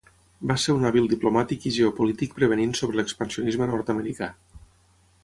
Va 0.51 0.55
ser 0.61 0.73
un 0.77 0.85
hàbil 0.89 1.09
diplomàtic 1.11 1.67
i 1.71 1.75
geopolític 1.75 2.33
prevenint 2.39 2.73
sobre 2.79 2.99
l'expansionisme 3.01 3.69
nord-americà. 3.73 4.31